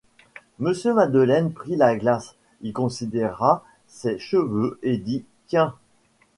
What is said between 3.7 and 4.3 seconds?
ses